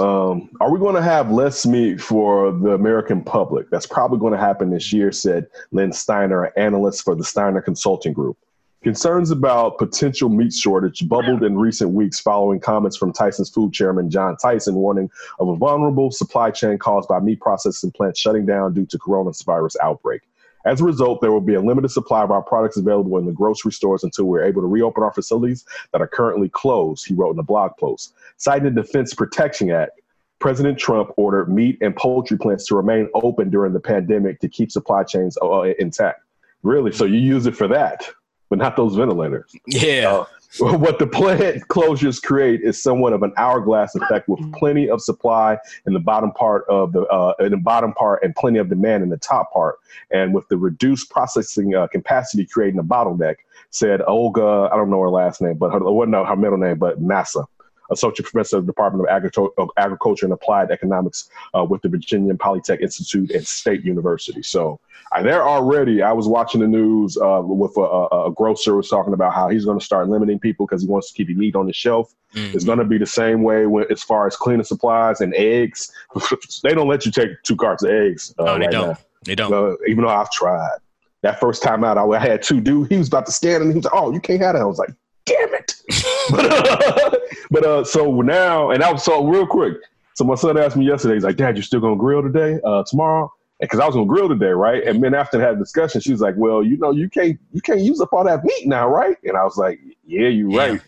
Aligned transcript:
Um, 0.00 0.50
are 0.60 0.70
we 0.70 0.78
going 0.78 0.94
to 0.94 1.02
have 1.02 1.30
less 1.30 1.66
meat 1.66 2.00
for 2.00 2.52
the 2.52 2.70
American 2.70 3.22
public? 3.22 3.70
That's 3.70 3.86
probably 3.86 4.18
going 4.18 4.32
to 4.32 4.38
happen 4.38 4.70
this 4.70 4.92
year, 4.92 5.12
said 5.12 5.46
Lynn 5.72 5.92
Steiner, 5.92 6.44
an 6.44 6.52
analyst 6.56 7.04
for 7.04 7.14
the 7.14 7.24
Steiner 7.24 7.60
Consulting 7.60 8.12
Group. 8.12 8.36
Concerns 8.84 9.32
about 9.32 9.76
potential 9.76 10.28
meat 10.28 10.52
shortage 10.52 11.08
bubbled 11.08 11.42
in 11.42 11.58
recent 11.58 11.90
weeks 11.90 12.20
following 12.20 12.60
comments 12.60 12.96
from 12.96 13.12
Tyson's 13.12 13.50
food 13.50 13.72
chairman 13.72 14.08
John 14.08 14.36
Tyson 14.36 14.76
warning 14.76 15.10
of 15.40 15.48
a 15.48 15.56
vulnerable 15.56 16.12
supply 16.12 16.52
chain 16.52 16.78
caused 16.78 17.08
by 17.08 17.18
meat 17.18 17.40
processing 17.40 17.90
plants 17.90 18.20
shutting 18.20 18.46
down 18.46 18.74
due 18.74 18.86
to 18.86 18.98
coronavirus 18.98 19.74
outbreak. 19.82 20.22
As 20.64 20.80
a 20.80 20.84
result, 20.84 21.20
there 21.20 21.32
will 21.32 21.40
be 21.40 21.54
a 21.54 21.60
limited 21.60 21.90
supply 21.90 22.22
of 22.22 22.30
our 22.30 22.42
products 22.42 22.76
available 22.76 23.16
in 23.18 23.26
the 23.26 23.32
grocery 23.32 23.72
stores 23.72 24.04
until 24.04 24.24
we're 24.24 24.42
able 24.42 24.60
to 24.60 24.66
reopen 24.66 25.02
our 25.02 25.12
facilities 25.12 25.64
that 25.92 26.00
are 26.00 26.08
currently 26.08 26.48
closed, 26.48 27.06
he 27.06 27.14
wrote 27.14 27.32
in 27.32 27.38
a 27.38 27.44
blog 27.44 27.72
post. 27.78 28.14
Citing 28.36 28.74
the 28.74 28.82
Defense 28.82 29.14
Protection 29.14 29.70
Act, 29.70 30.00
President 30.38 30.78
Trump 30.78 31.10
ordered 31.16 31.52
meat 31.52 31.78
and 31.80 31.96
poultry 31.96 32.38
plants 32.38 32.66
to 32.66 32.76
remain 32.76 33.08
open 33.14 33.50
during 33.50 33.72
the 33.72 33.80
pandemic 33.80 34.40
to 34.40 34.48
keep 34.48 34.70
supply 34.70 35.02
chains 35.02 35.36
uh, 35.42 35.62
intact. 35.78 36.22
Really? 36.62 36.92
So 36.92 37.04
you 37.04 37.18
use 37.18 37.46
it 37.46 37.56
for 37.56 37.68
that? 37.68 38.08
But 38.48 38.58
not 38.58 38.76
those 38.76 38.94
ventilators. 38.94 39.54
Yeah. 39.66 40.10
Uh, 40.10 40.24
what 40.78 40.98
the 40.98 41.06
plant 41.06 41.68
closures 41.68 42.22
create 42.22 42.62
is 42.62 42.82
somewhat 42.82 43.12
of 43.12 43.22
an 43.22 43.32
hourglass 43.36 43.94
effect 43.94 44.28
with 44.28 44.40
plenty 44.54 44.88
of 44.88 45.02
supply 45.02 45.58
in 45.86 45.92
the 45.92 46.00
bottom 46.00 46.32
part 46.32 46.64
of 46.70 46.92
the 46.92 47.02
uh, 47.02 47.34
in 47.40 47.50
the 47.50 47.58
bottom 47.58 47.92
part 47.92 48.22
and 48.22 48.34
plenty 48.34 48.58
of 48.58 48.70
demand 48.70 49.02
in 49.02 49.10
the 49.10 49.18
top 49.18 49.52
part. 49.52 49.76
And 50.10 50.32
with 50.32 50.48
the 50.48 50.56
reduced 50.56 51.10
processing 51.10 51.74
uh, 51.74 51.86
capacity 51.88 52.46
creating 52.46 52.80
a 52.80 52.84
bottleneck, 52.84 53.36
said 53.70 54.00
Olga, 54.06 54.70
I 54.72 54.76
don't 54.76 54.88
know 54.88 55.02
her 55.02 55.10
last 55.10 55.42
name, 55.42 55.58
but 55.58 55.70
her, 55.70 55.80
well, 55.80 56.08
no, 56.08 56.24
her 56.24 56.36
middle 56.36 56.58
name, 56.58 56.78
but 56.78 57.00
Massa 57.00 57.46
associate 57.90 58.24
professor 58.24 58.58
of 58.58 58.66
the 58.66 58.72
Department 58.72 59.08
of, 59.08 59.70
Agriculture 59.76 60.26
and 60.26 60.32
Applied 60.32 60.70
Economics 60.70 61.30
uh, 61.54 61.64
with 61.64 61.82
the 61.82 61.88
Virginia 61.88 62.34
Polytech 62.34 62.80
Institute 62.80 63.30
and 63.30 63.46
State 63.46 63.84
University. 63.84 64.42
So 64.42 64.80
uh, 65.12 65.22
they're 65.22 65.46
already. 65.46 66.02
I 66.02 66.12
was 66.12 66.28
watching 66.28 66.60
the 66.60 66.66
news 66.66 67.16
uh, 67.16 67.40
with 67.42 67.76
a, 67.76 68.26
a, 68.26 68.32
grocer 68.32 68.76
was 68.76 68.88
talking 68.88 69.14
about 69.14 69.32
how 69.32 69.48
he's 69.48 69.64
going 69.64 69.78
to 69.78 69.84
start 69.84 70.08
limiting 70.08 70.38
people 70.38 70.66
because 70.66 70.82
he 70.82 70.88
wants 70.88 71.10
to 71.10 71.14
keep 71.14 71.34
meat 71.36 71.56
on 71.56 71.66
the 71.66 71.72
shelf. 71.72 72.14
Mm-hmm. 72.34 72.54
It's 72.54 72.64
going 72.64 72.78
to 72.78 72.84
be 72.84 72.98
the 72.98 73.06
same 73.06 73.42
way 73.42 73.66
when, 73.66 73.86
as 73.90 74.02
far 74.02 74.26
as 74.26 74.36
cleaning 74.36 74.64
supplies 74.64 75.20
and 75.20 75.34
eggs. 75.34 75.90
they 76.62 76.74
don't 76.74 76.88
let 76.88 77.06
you 77.06 77.12
take 77.12 77.30
two 77.42 77.56
carts 77.56 77.82
of 77.82 77.90
eggs. 77.90 78.34
Uh, 78.38 78.44
no, 78.44 78.58
they 78.58 78.64
right 78.64 78.70
don't. 78.70 78.88
Now. 78.88 78.98
They 79.24 79.34
don't. 79.34 79.78
Even 79.88 80.04
though 80.04 80.10
I've 80.10 80.30
tried. 80.30 80.78
That 81.22 81.40
first 81.40 81.62
time 81.64 81.82
out, 81.82 81.98
I 81.98 82.18
had 82.18 82.42
two 82.42 82.60
dude. 82.60 82.90
He 82.90 82.96
was 82.96 83.08
about 83.08 83.26
to 83.26 83.32
stand 83.32 83.62
and 83.62 83.72
he 83.72 83.76
was 83.76 83.84
like, 83.84 83.94
"Oh, 83.94 84.12
you 84.12 84.20
can't 84.20 84.40
have 84.40 84.54
that." 84.54 84.62
I 84.62 84.64
was 84.64 84.78
like, 84.78 84.90
"Damn 85.28 85.54
it!" 85.54 85.74
but, 86.30 86.46
uh, 86.46 87.10
but 87.50 87.64
uh, 87.64 87.84
so 87.84 88.20
now, 88.20 88.70
and 88.70 88.82
I 88.82 88.92
was 88.92 89.04
so 89.04 89.24
real 89.26 89.46
quick. 89.46 89.74
So 90.14 90.24
my 90.24 90.34
son 90.34 90.58
asked 90.58 90.76
me 90.76 90.86
yesterday. 90.86 91.14
He's 91.14 91.24
like, 91.24 91.36
"Dad, 91.36 91.56
you 91.56 91.62
still 91.62 91.80
gonna 91.80 91.96
grill 91.96 92.22
today? 92.22 92.58
Uh, 92.64 92.82
tomorrow?" 92.84 93.32
Because 93.60 93.80
I 93.80 93.86
was 93.86 93.94
gonna 93.94 94.06
grill 94.06 94.28
today, 94.28 94.50
right? 94.50 94.84
And 94.84 95.02
then 95.02 95.14
after 95.14 95.40
had 95.40 95.54
a 95.54 95.58
discussion, 95.58 96.00
she 96.00 96.12
was 96.12 96.20
like, 96.20 96.34
"Well, 96.36 96.62
you 96.62 96.76
know, 96.78 96.90
you 96.90 97.08
can't 97.08 97.38
you 97.52 97.60
can't 97.60 97.80
use 97.80 98.00
up 98.00 98.12
all 98.12 98.24
that 98.24 98.44
meat 98.44 98.66
now, 98.66 98.88
right?" 98.88 99.16
And 99.24 99.36
I 99.36 99.44
was 99.44 99.56
like, 99.56 99.80
"Yeah, 100.06 100.28
you're 100.28 100.50
yeah. 100.50 100.58
right. 100.58 100.80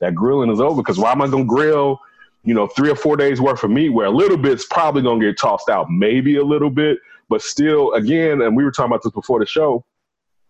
That 0.00 0.14
grilling 0.14 0.50
is 0.50 0.60
over. 0.60 0.82
Because 0.82 0.98
why 0.98 1.12
am 1.12 1.22
I 1.22 1.28
gonna 1.28 1.44
grill?" 1.44 2.00
You 2.44 2.54
know, 2.54 2.68
three 2.68 2.90
or 2.90 2.94
four 2.94 3.16
days 3.16 3.40
worth 3.40 3.64
of 3.64 3.70
meat, 3.70 3.88
where 3.88 4.06
a 4.06 4.10
little 4.10 4.36
bit's 4.36 4.66
probably 4.66 5.02
gonna 5.02 5.20
get 5.20 5.36
tossed 5.36 5.68
out, 5.68 5.90
maybe 5.90 6.36
a 6.36 6.44
little 6.44 6.70
bit, 6.70 6.98
but 7.28 7.42
still, 7.42 7.92
again, 7.94 8.40
and 8.40 8.56
we 8.56 8.62
were 8.62 8.70
talking 8.70 8.92
about 8.92 9.02
this 9.02 9.12
before 9.12 9.40
the 9.40 9.46
show 9.46 9.84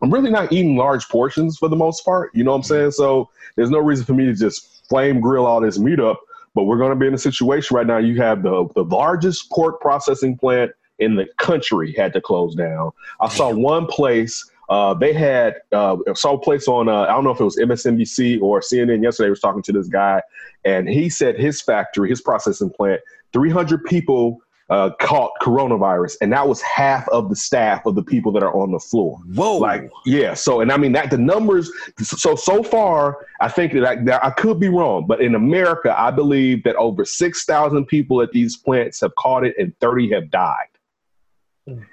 I'm 0.03 0.13
really 0.13 0.31
not 0.31 0.53
eating 0.53 0.77
large 0.77 1.09
portions 1.09 1.57
for 1.59 1.69
the 1.69 1.77
most 1.77 2.05
part. 2.05 2.35
You 2.35 2.45
know 2.45 2.53
what 2.53 2.59
I'm 2.59 2.63
saying? 2.65 2.91
So 2.93 3.31
there's 3.57 3.71
no 3.71 3.79
reason 3.79 4.05
for 4.05 4.15
me 4.15 4.27
to 4.27 4.35
just 4.35 4.87
flame 4.89 5.21
grill 5.21 5.47
all 5.47 5.61
this 5.61 5.79
meat 5.79 6.01
up. 6.01 6.21
But 6.55 6.65
we're 6.65 6.79
going 6.79 6.91
to 6.91 6.97
be 6.97 7.07
in 7.07 7.15
a 7.15 7.19
situation 7.19 7.77
right 7.77 7.87
now. 7.87 7.99
You 7.99 8.17
have 8.23 8.43
the 8.43 8.67
the 8.75 8.85
largest 8.85 9.51
pork 9.51 9.81
processing 9.81 10.39
plant 10.39 10.73
in 10.99 11.17
the 11.17 11.27
country 11.37 11.93
had 11.93 12.13
to 12.15 12.21
close 12.21 12.55
down. 12.55 12.93
I 13.21 13.29
saw 13.29 13.53
one 13.53 13.87
place. 13.87 14.51
Uh, 14.69 14.95
they 14.95 15.13
had 15.13 15.57
uh, 15.73 15.97
saw 16.15 16.35
a 16.35 16.41
place 16.41 16.67
on 16.67 16.89
uh, 16.89 17.03
I 17.03 17.13
don't 17.13 17.25
know 17.25 17.31
if 17.31 17.41
it 17.41 17.45
was 17.45 17.57
MSNBC 17.57 18.41
or 18.41 18.61
CNN 18.61 19.03
yesterday 19.03 19.31
was 19.31 19.41
talking 19.41 19.63
to 19.63 19.73
this 19.73 19.87
guy, 19.89 20.23
and 20.65 20.89
he 20.89 21.09
said 21.09 21.39
his 21.39 21.61
factory, 21.61 22.09
his 22.09 22.21
processing 22.21 22.71
plant, 22.71 23.01
300 23.33 23.85
people 23.85 24.41
uh, 24.69 24.91
caught 25.01 25.31
coronavirus, 25.41 26.17
and 26.21 26.33
that 26.33 26.47
was 26.47 26.61
half 26.63 27.09
of 27.09 27.29
the 27.29 27.37
staff 27.37 27.87
of 27.87 27.95
the 27.95 28.03
people 28.03 28.33
that 28.33 28.43
are 28.43 28.55
on 28.55 28.73
the 28.73 28.81
floor. 28.81 29.19
Whoa! 29.35 29.59
Like, 29.59 29.91
yeah. 30.05 30.35
So, 30.35 30.61
and 30.61 30.73
I 30.73 30.77
mean 30.77 30.93
that 30.93 31.11
the 31.11 31.19
numbers. 31.19 31.71
So 32.03 32.35
so 32.35 32.63
far, 32.63 33.27
I 33.41 33.49
think 33.49 33.73
that 33.75 33.85
I, 33.85 33.97
that 34.05 34.25
I 34.25 34.31
could 34.31 34.59
be 34.59 34.69
wrong, 34.69 35.07
but 35.07 35.21
in 35.21 35.35
America, 35.35 35.95
I 35.97 36.11
believe 36.11 36.65
that 36.65 36.77
over 36.77 37.05
six 37.05 37.45
thousand 37.45 37.87
people 37.87 38.23
at 38.23 38.33
these 38.33 38.57
plants 38.57 39.01
have 39.01 39.15
caught 39.17 39.45
it, 39.45 39.55
and 39.59 39.79
thirty 39.79 40.11
have 40.13 40.31
died. 40.31 40.69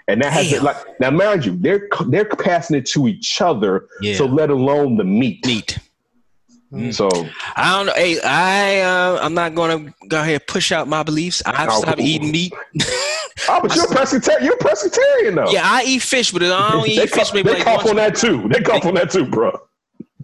And 0.07 0.22
that 0.22 0.31
has 0.31 0.62
like 0.62 0.78
now, 1.00 1.09
mind 1.09 1.45
you, 1.45 1.57
they're 1.57 1.89
they're 2.07 2.25
passing 2.25 2.78
it 2.78 2.85
to 2.88 3.07
each 3.07 3.41
other. 3.41 3.88
Yeah. 4.01 4.16
So 4.16 4.25
let 4.25 4.51
alone 4.51 4.97
the 4.97 5.03
meat. 5.03 5.45
Meat. 5.47 5.79
Mm. 6.73 6.94
So 6.94 7.07
I 7.56 7.78
don't 7.78 7.85
know. 7.85 7.94
Hey, 7.94 8.19
I 8.22 8.79
uh, 8.79 9.19
I'm 9.22 9.35
not 9.35 9.53
gonna 9.53 9.94
go 10.07 10.19
ahead 10.19 10.34
and 10.34 10.47
push 10.47 10.72
out 10.72 10.88
my 10.88 11.03
beliefs. 11.03 11.44
I've 11.45 11.69
oh, 11.69 11.81
stopped 11.81 12.01
eating 12.01 12.31
meat. 12.31 12.51
oh, 13.47 13.59
but 13.61 13.75
you're 13.75 13.85
a 13.85 13.88
pescatarian. 13.95 14.44
You're 14.44 14.56
a 14.56 14.57
pescatarian 14.57 15.35
though. 15.35 15.51
Yeah, 15.51 15.62
I 15.63 15.83
eat 15.85 16.01
fish, 16.01 16.31
but 16.31 16.41
I 16.41 16.72
don't 16.72 16.88
eat 16.89 17.09
fish. 17.12 17.31
Maybe 17.31 17.53
they 17.53 17.62
cough 17.62 17.85
on 17.85 17.97
that 17.97 18.16
too. 18.16 18.50
They 18.50 18.62
cough 18.62 18.85
on 18.85 18.95
that 18.95 19.12
too, 19.12 19.28
bro. 19.28 19.51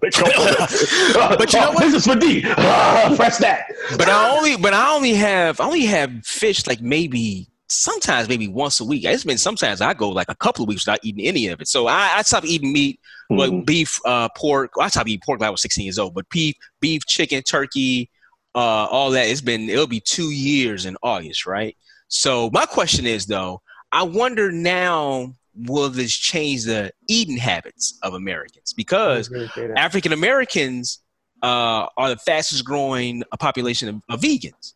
They 0.01 0.09
cough 0.09 0.39
on 0.39 0.45
that 0.45 0.69
too. 0.69 1.37
but 1.37 1.53
you 1.53 1.59
know 1.59 1.71
what? 1.71 1.81
This 1.81 1.93
is 1.93 2.07
for 2.07 2.19
D. 2.19 2.43
Uh, 2.43 3.15
press 3.15 3.37
that. 3.37 3.65
But 3.95 4.09
I 4.09 4.35
only, 4.35 4.57
but 4.57 4.73
I 4.73 4.95
only 4.95 5.13
have, 5.13 5.59
I 5.59 5.65
only 5.65 5.85
have 5.85 6.25
fish 6.25 6.65
like 6.65 6.81
maybe 6.81 7.47
sometimes 7.67 8.27
maybe 8.27 8.47
once 8.47 8.79
a 8.79 8.85
week. 8.85 9.05
It's 9.05 9.23
been 9.23 9.37
sometimes 9.37 9.81
I 9.81 9.93
go 9.93 10.09
like 10.09 10.29
a 10.29 10.35
couple 10.35 10.63
of 10.63 10.67
weeks 10.67 10.85
without 10.85 10.99
eating 11.03 11.25
any 11.25 11.47
of 11.47 11.61
it. 11.61 11.67
So 11.67 11.87
I, 11.87 12.13
I 12.15 12.21
stopped 12.23 12.47
eating 12.47 12.73
meat, 12.73 12.99
mm-hmm. 13.31 13.37
like 13.37 13.65
beef, 13.65 13.99
uh, 14.05 14.29
pork. 14.35 14.71
I 14.79 14.89
stopped 14.89 15.09
eating 15.09 15.21
pork 15.25 15.39
when 15.39 15.47
I 15.47 15.51
was 15.51 15.61
16 15.61 15.83
years 15.83 15.99
old, 15.99 16.13
but 16.13 16.29
beef, 16.29 16.55
beef, 16.79 17.05
chicken, 17.05 17.43
turkey, 17.43 18.09
uh, 18.55 18.85
all 18.85 19.11
that. 19.11 19.27
It's 19.27 19.41
been 19.41 19.69
it'll 19.69 19.87
be 19.87 19.99
two 19.99 20.31
years 20.31 20.85
in 20.85 20.97
August, 21.03 21.45
right? 21.45 21.75
So 22.07 22.49
my 22.51 22.65
question 22.65 23.05
is 23.05 23.25
though, 23.25 23.61
I 23.91 24.03
wonder 24.03 24.51
now 24.51 25.33
will 25.55 25.89
this 25.89 26.13
change 26.15 26.63
the 26.63 26.91
eating 27.07 27.37
habits 27.37 27.97
of 28.03 28.13
Americans 28.13 28.73
because 28.73 29.31
African 29.75 30.13
Americans 30.13 30.99
uh, 31.41 31.87
are 31.97 32.09
the 32.09 32.17
fastest 32.17 32.65
growing 32.65 33.23
population 33.39 33.89
of, 33.89 34.01
of 34.09 34.21
vegans. 34.21 34.73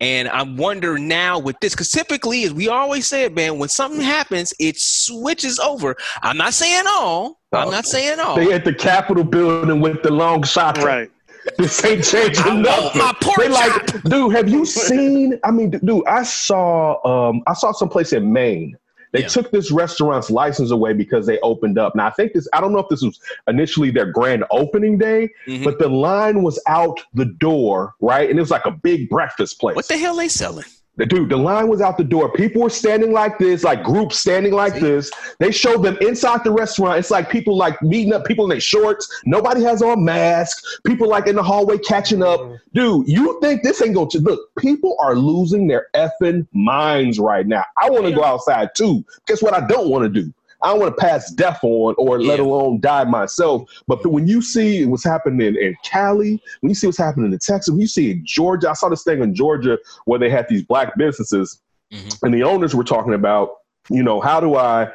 And 0.00 0.28
I 0.28 0.42
wonder 0.42 0.98
now 0.98 1.38
with 1.38 1.56
this, 1.60 1.72
because 1.72 1.90
typically, 1.90 2.44
as 2.44 2.52
we 2.52 2.68
always 2.68 3.06
say, 3.06 3.28
man, 3.28 3.58
when 3.58 3.68
something 3.68 4.00
happens, 4.00 4.52
it 4.58 4.78
switches 4.78 5.58
over. 5.58 5.96
I'm 6.22 6.36
not 6.36 6.52
saying 6.54 6.84
all. 6.86 7.40
I'm 7.52 7.70
not 7.70 7.86
saying 7.86 8.18
all. 8.18 8.36
They 8.36 8.52
at 8.52 8.64
the 8.64 8.74
Capitol 8.74 9.24
building 9.24 9.80
with 9.80 10.02
the 10.02 10.10
long 10.10 10.42
shot. 10.42 10.78
Right. 10.78 11.10
This 11.58 11.84
ain't 11.84 12.02
changing 12.02 12.62
nothing. 12.62 13.02
My 13.02 13.12
pork 13.20 13.36
they 13.36 13.50
like, 13.50 14.02
dude, 14.04 14.34
have 14.34 14.48
you 14.48 14.64
seen? 14.64 15.38
I 15.44 15.50
mean, 15.50 15.72
dude, 15.72 16.06
I 16.06 16.22
saw, 16.22 17.28
um, 17.28 17.42
I 17.46 17.52
saw 17.52 17.70
some 17.72 17.90
place 17.90 18.14
in 18.14 18.32
Maine 18.32 18.74
they 19.14 19.20
yeah. 19.20 19.28
took 19.28 19.52
this 19.52 19.70
restaurant's 19.70 20.28
license 20.28 20.72
away 20.72 20.92
because 20.92 21.24
they 21.24 21.38
opened 21.38 21.78
up. 21.78 21.94
Now, 21.94 22.08
I 22.08 22.10
think 22.10 22.32
this, 22.32 22.48
I 22.52 22.60
don't 22.60 22.72
know 22.72 22.80
if 22.80 22.88
this 22.88 23.00
was 23.00 23.20
initially 23.46 23.92
their 23.92 24.10
grand 24.10 24.44
opening 24.50 24.98
day, 24.98 25.30
mm-hmm. 25.46 25.62
but 25.62 25.78
the 25.78 25.88
line 25.88 26.42
was 26.42 26.60
out 26.66 27.00
the 27.14 27.26
door, 27.26 27.94
right? 28.00 28.28
And 28.28 28.36
it 28.36 28.42
was 28.42 28.50
like 28.50 28.66
a 28.66 28.72
big 28.72 29.08
breakfast 29.08 29.60
place. 29.60 29.76
What 29.76 29.86
the 29.86 29.96
hell 29.96 30.16
they 30.16 30.26
selling? 30.26 30.64
The 30.96 31.06
dude, 31.06 31.28
the 31.28 31.36
line 31.36 31.68
was 31.68 31.80
out 31.80 31.98
the 31.98 32.04
door. 32.04 32.30
People 32.30 32.62
were 32.62 32.70
standing 32.70 33.12
like 33.12 33.38
this, 33.38 33.64
like 33.64 33.82
groups 33.82 34.18
standing 34.18 34.52
like 34.52 34.78
this. 34.78 35.10
They 35.40 35.50
showed 35.50 35.82
them 35.82 35.98
inside 36.00 36.44
the 36.44 36.52
restaurant. 36.52 36.98
It's 36.98 37.10
like 37.10 37.28
people 37.28 37.56
like 37.56 37.80
meeting 37.82 38.12
up, 38.12 38.24
people 38.24 38.44
in 38.44 38.50
their 38.50 38.60
shorts. 38.60 39.22
Nobody 39.26 39.62
has 39.62 39.82
on 39.82 40.04
masks. 40.04 40.78
People 40.86 41.08
like 41.08 41.26
in 41.26 41.34
the 41.34 41.42
hallway 41.42 41.78
catching 41.78 42.22
up. 42.22 42.40
Mm-hmm. 42.40 42.54
Dude, 42.74 43.08
you 43.08 43.40
think 43.40 43.62
this 43.62 43.82
ain't 43.82 43.94
going 43.94 44.10
to 44.10 44.20
look? 44.20 44.54
People 44.56 44.96
are 45.00 45.16
losing 45.16 45.66
their 45.66 45.88
effing 45.94 46.46
minds 46.52 47.18
right 47.18 47.46
now. 47.46 47.64
I 47.76 47.90
want 47.90 48.04
to 48.06 48.12
go 48.12 48.22
outside 48.22 48.70
too. 48.76 49.04
Guess 49.26 49.42
what? 49.42 49.52
I 49.52 49.66
don't 49.66 49.88
want 49.88 50.04
to 50.04 50.22
do. 50.22 50.32
I 50.64 50.68
don't 50.68 50.80
want 50.80 50.96
to 50.96 51.00
pass 51.00 51.30
death 51.30 51.60
on 51.62 51.94
or 51.98 52.18
yeah. 52.18 52.28
let 52.28 52.40
alone 52.40 52.80
die 52.80 53.04
myself. 53.04 53.70
But 53.86 54.04
when 54.06 54.26
you 54.26 54.40
see 54.40 54.86
what's 54.86 55.04
happening 55.04 55.46
in, 55.46 55.62
in 55.62 55.76
Cali, 55.84 56.42
when 56.60 56.70
you 56.70 56.74
see 56.74 56.86
what's 56.86 56.98
happening 56.98 57.32
in 57.32 57.38
Texas, 57.38 57.70
when 57.70 57.80
you 57.80 57.86
see 57.86 58.12
in 58.12 58.22
Georgia, 58.24 58.70
I 58.70 58.72
saw 58.72 58.88
this 58.88 59.04
thing 59.04 59.22
in 59.22 59.34
Georgia 59.34 59.78
where 60.06 60.18
they 60.18 60.30
had 60.30 60.48
these 60.48 60.62
black 60.62 60.96
businesses 60.96 61.60
mm-hmm. 61.92 62.24
and 62.24 62.34
the 62.34 62.42
owners 62.42 62.74
were 62.74 62.84
talking 62.84 63.12
about, 63.12 63.50
you 63.90 64.02
know, 64.02 64.20
how 64.22 64.40
do 64.40 64.56
I 64.56 64.88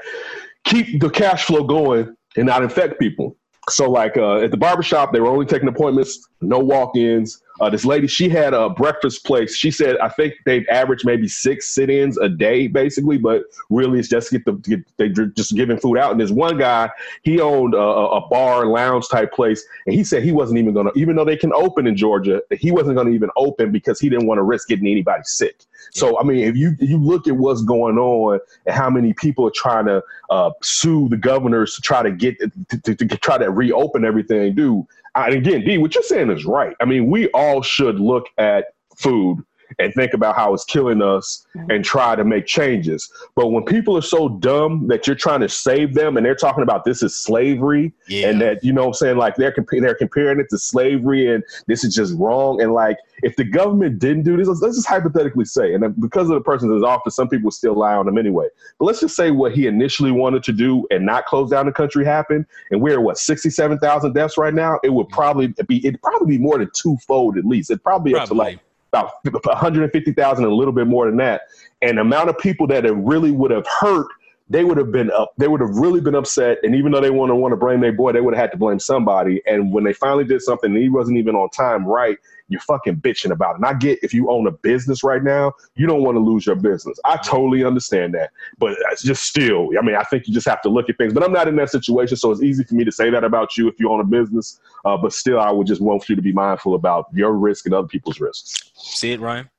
keep 0.66 1.00
the 1.00 1.10
cash 1.10 1.46
flow 1.46 1.64
going 1.64 2.16
and 2.36 2.48
not 2.48 2.64
infect 2.64 3.00
people? 3.00 3.38
So 3.70 3.92
like 3.92 4.18
uh, 4.18 4.38
at 4.38 4.50
the 4.50 4.58
barbershop, 4.58 5.14
they 5.14 5.20
were 5.20 5.30
only 5.30 5.46
taking 5.46 5.68
appointments, 5.68 6.28
no 6.42 6.58
walk-ins. 6.58 7.42
Uh, 7.60 7.70
this 7.70 7.86
lady, 7.86 8.08
she 8.08 8.30
had 8.30 8.54
a 8.54 8.70
breakfast 8.70 9.26
place. 9.26 9.56
She 9.56 9.72
said, 9.72 9.98
I 9.98 10.10
think 10.10 10.34
they've 10.46 10.66
averaged 10.72 11.06
maybe 11.06 11.28
six 11.28 11.68
sit-ins 11.70 12.18
a 12.18 12.30
day, 12.30 12.68
basically, 12.68 13.18
but 13.18 13.44
really 13.70 14.00
it's 14.00 14.08
just 14.08 14.32
get 14.32 14.46
the 14.46 14.54
get, 14.54 14.80
they 14.98 15.10
just 15.10 15.56
giving 15.56 15.78
food 15.78 15.98
out. 15.98 16.12
And 16.12 16.20
there's 16.20 16.32
one 16.32 16.58
guy, 16.58 16.90
he 17.24 17.42
owned 17.42 17.74
a, 17.74 17.78
a 17.78 18.28
bar 18.30 18.66
lounge 18.66 19.08
type 19.10 19.34
place, 19.34 19.66
and 19.86 19.94
he 19.94 20.04
said 20.04 20.24
he 20.24 20.32
wasn't 20.32 20.60
even 20.60 20.74
gonna, 20.74 20.92
even 20.96 21.16
though 21.16 21.26
they 21.26 21.38
can 21.38 21.54
open 21.54 21.88
in 21.88 21.98
Georgia, 21.98 22.42
he 22.52 22.72
wasn't 22.72 22.96
gonna 22.96 23.12
even 23.12 23.30
open 23.36 23.72
because 23.72 24.00
he 24.00 24.10
didn't 24.10 24.28
want 24.28 24.38
to 24.38 24.44
risk 24.44 24.70
getting 24.70 24.88
anybody 24.88 25.24
sick. 25.26 25.66
So 25.92 26.20
I 26.20 26.24
mean, 26.24 26.40
if 26.40 26.56
you 26.56 26.76
you 26.80 26.98
look 26.98 27.28
at 27.28 27.36
what's 27.36 27.62
going 27.62 27.98
on 27.98 28.40
and 28.66 28.76
how 28.76 28.90
many 28.90 29.14
people 29.14 29.48
are 29.48 29.54
trying 29.54 29.86
to 29.86 30.04
uh, 30.30 30.52
sue 30.62 31.10
the 31.10 31.18
governors 31.18 31.76
to 31.76 31.82
try 31.82 32.04
to 32.04 32.12
get 32.12 32.38
to, 32.40 32.78
to, 32.82 32.96
to 32.96 33.18
try 33.18 33.38
to 33.38 33.50
reopen 33.50 34.06
everything, 34.06 34.56
dude. 34.56 34.86
And 35.16 35.34
again, 35.34 35.66
D, 35.66 35.78
what 35.78 35.96
you're 35.96 36.04
saying 36.04 36.30
is 36.30 36.46
right. 36.46 36.76
I 36.80 36.86
mean, 36.86 37.10
we 37.10 37.28
all 37.30 37.62
should 37.62 38.00
look 38.00 38.28
at 38.38 38.74
food 38.96 39.44
and 39.78 39.94
think 39.94 40.14
about 40.14 40.36
how 40.36 40.54
it's 40.54 40.66
killing 40.66 41.02
us 41.02 41.46
mm-hmm. 41.56 41.70
and 41.70 41.86
try 41.86 42.16
to 42.16 42.24
make 42.24 42.46
changes. 42.46 43.12
But 43.36 43.50
when 43.50 43.64
people 43.64 43.96
are 43.98 44.02
so 44.02 44.30
dumb 44.30 44.88
that 44.88 45.06
you're 45.06 45.16
trying 45.16 45.42
to 45.42 45.50
save 45.50 45.94
them 45.94 46.18
and 46.18 46.26
they're 46.26 46.36
talking 46.36 46.64
about 46.64 46.86
this 46.86 47.04
is 47.04 47.16
slavery 47.16 47.94
yeah. 48.08 48.30
and 48.30 48.42
that, 48.42 48.64
you 48.64 48.74
know 48.74 48.88
I'm 48.88 48.94
saying, 48.94 49.18
like 49.18 49.36
they're, 49.36 49.52
comp- 49.52 49.70
they're 49.72 49.96
comparing 49.96 50.40
it 50.40 50.48
to 50.50 50.58
slavery 50.58 51.34
and 51.34 51.44
this 51.68 51.84
is 51.84 51.94
just 51.94 52.16
wrong. 52.18 52.62
And 52.62 52.74
like, 52.74 52.98
if 53.22 53.36
the 53.36 53.44
government 53.44 54.00
didn't 54.00 54.24
do 54.24 54.38
this, 54.38 54.48
let's, 54.48 54.62
let's 54.62 54.78
just 54.78 54.88
hypothetically 54.88 55.46
say, 55.46 55.74
and 55.74 56.00
because 56.00 56.30
of 56.30 56.36
the 56.36 56.42
person 56.42 56.72
in 56.72 56.84
office, 56.84 57.16
some 57.16 57.28
people 57.28 57.52
still 57.52 57.76
lie 57.76 57.94
on 57.94 58.08
him 58.08 58.18
anyway. 58.18 58.48
But 58.78 58.86
let's 58.86 59.02
just 59.02 59.16
say 59.16 59.32
what 59.32 59.54
he 59.54 59.68
initially 59.68 60.12
wanted 60.12 60.44
to 60.44 60.54
do 60.54 60.88
and 60.90 61.06
not 61.06 61.26
close 61.26 61.50
down 61.50 61.66
the 61.66 61.72
country 61.72 62.06
happened. 62.06 62.46
And 62.72 62.82
we're 62.82 62.94
at 62.94 63.04
what, 63.04 63.18
67,000 63.18 64.14
deaths 64.14 64.38
right 64.38 64.54
now? 64.54 64.80
It 64.84 64.94
would 64.94 65.10
probably 65.10 65.48
be, 65.68 65.86
it'd 65.86 66.02
probably 66.02 66.38
be 66.38 66.42
more 66.42 66.58
than 66.58 66.70
twofold 66.74 67.38
at 67.38 67.46
least. 67.46 67.72
It'd 67.72 67.84
probably, 67.84 68.14
probably. 68.14 68.24
up 68.24 68.30
to 68.30 68.34
like 68.36 68.60
about 68.92 69.12
150,000, 69.24 70.44
a 70.44 70.50
little 70.50 70.74
bit 70.74 70.88
more 70.88 71.06
than 71.06 71.18
that. 71.18 71.42
And 71.82 71.98
the 71.98 72.02
amount 72.02 72.30
of 72.30 72.38
people 72.38 72.68
that 72.68 72.86
it 72.86 72.94
really 72.94 73.32
would 73.32 73.52
have 73.52 73.66
hurt, 73.80 74.08
they 74.50 74.64
would 74.64 74.78
have 74.78 74.92
been 74.92 75.12
up. 75.12 75.34
They 75.38 75.48
would 75.48 75.62
have 75.62 75.76
really 75.76 76.02
been 76.02 76.16
upset. 76.16 76.58
And 76.64 76.76
even 76.76 76.92
though 76.92 77.02
they 77.02 77.12
want 77.12 77.30
to 77.30 77.36
want 77.36 77.52
to 77.52 77.58
blame 77.58 77.82
their 77.82 77.94
boy, 77.94 78.12
they 78.12 78.22
would 78.22 78.34
have 78.34 78.42
had 78.42 78.52
to 78.52 78.58
blame 78.58 78.80
somebody. 78.80 79.42
And 79.46 79.72
when 79.72 79.84
they 79.84 79.94
finally 79.94 80.26
did 80.26 80.42
something, 80.42 80.76
he 80.76 80.90
wasn't 80.90 81.18
even 81.18 81.36
on 81.36 81.50
time, 81.50 81.86
right? 81.86 82.18
you're 82.50 82.60
fucking 82.62 82.98
bitching 82.98 83.32
about 83.32 83.52
it. 83.52 83.56
And 83.58 83.66
I 83.66 83.74
get 83.74 84.00
if 84.04 84.14
you 84.14 84.30
own 84.30 84.48
a 84.48 84.52
business 84.52 85.04
right 85.04 85.24
now, 85.24 85.54
you 85.76 85.88
don't 85.88 86.04
want 86.04 86.16
to 86.16 86.20
lose 86.20 86.46
your 86.46 86.56
business. 86.56 87.00
I 87.06 87.18
totally 87.18 87.64
understand 87.64 88.14
that. 88.16 88.32
But 88.58 88.76
it's 88.92 89.04
just 89.04 89.24
still, 89.24 89.70
I 89.80 89.86
mean, 89.86 89.96
I 89.96 90.04
think 90.04 90.28
you 90.28 90.34
just 90.34 90.48
have 90.48 90.62
to 90.64 90.70
look 90.70 90.90
at 90.90 90.98
things. 90.98 91.14
But 91.14 91.24
I'm 91.24 91.32
not 91.32 91.48
in 91.48 91.56
that 91.58 91.70
situation, 91.70 92.18
so 92.18 92.32
it's 92.32 92.42
easy 92.42 92.64
for 92.64 92.76
me 92.76 92.84
to 92.84 92.92
say 92.92 93.10
that 93.10 93.24
about 93.24 93.56
you 93.56 93.68
if 93.68 93.80
you 93.80 93.90
own 93.90 94.02
a 94.02 94.04
business. 94.04 94.60
Uh, 94.84 94.98
but 94.98 95.14
still, 95.14 95.40
I 95.40 95.52
would 95.52 95.68
just 95.68 95.82
want 95.82 96.10
you 96.10 96.16
to 96.16 96.22
be 96.22 96.34
mindful 96.34 96.74
about 96.74 97.08
your 97.14 97.34
risk 97.34 97.66
and 97.66 97.74
other 97.74 97.88
people's 97.88 98.20
risks. 98.20 98.72
See 98.76 99.12
it, 99.12 99.20
Ryan? 99.20 99.50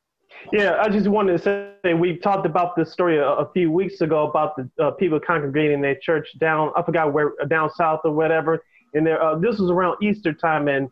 Yeah, 0.52 0.78
I 0.80 0.88
just 0.88 1.08
wanted 1.08 1.42
to 1.42 1.74
say 1.84 1.94
we 1.94 2.16
talked 2.16 2.46
about 2.46 2.76
this 2.76 2.92
story 2.92 3.18
a, 3.18 3.26
a 3.26 3.52
few 3.52 3.70
weeks 3.70 4.00
ago 4.00 4.28
about 4.28 4.56
the 4.56 4.68
uh, 4.82 4.90
people 4.92 5.20
congregating 5.20 5.72
in 5.72 5.80
their 5.80 5.96
church 5.96 6.28
down, 6.38 6.72
I 6.76 6.82
forgot 6.82 7.12
where, 7.12 7.32
down 7.48 7.70
south 7.74 8.00
or 8.04 8.12
whatever. 8.12 8.64
And 8.94 9.06
there, 9.06 9.22
uh, 9.22 9.38
this 9.38 9.58
was 9.58 9.70
around 9.70 10.02
Easter 10.02 10.32
time, 10.32 10.68
and, 10.68 10.88